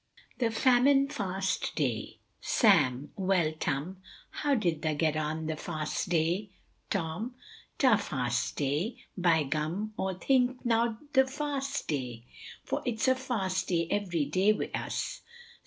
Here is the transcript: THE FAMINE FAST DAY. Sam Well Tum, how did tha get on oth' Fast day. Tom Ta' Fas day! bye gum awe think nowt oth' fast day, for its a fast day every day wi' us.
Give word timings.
THE 0.39 0.49
FAMINE 0.49 1.09
FAST 1.09 1.75
DAY. 1.75 2.17
Sam 2.41 3.11
Well 3.15 3.51
Tum, 3.59 4.01
how 4.31 4.55
did 4.55 4.81
tha 4.81 4.95
get 4.95 5.15
on 5.15 5.47
oth' 5.51 5.59
Fast 5.59 6.09
day. 6.09 6.49
Tom 6.89 7.35
Ta' 7.77 7.97
Fas 7.97 8.51
day! 8.51 8.97
bye 9.15 9.43
gum 9.43 9.93
awe 9.97 10.15
think 10.15 10.65
nowt 10.65 10.97
oth' 11.15 11.29
fast 11.29 11.87
day, 11.87 12.23
for 12.63 12.81
its 12.83 13.07
a 13.07 13.13
fast 13.13 13.67
day 13.67 13.87
every 13.91 14.25
day 14.25 14.51
wi' 14.51 14.71
us. 14.73 15.21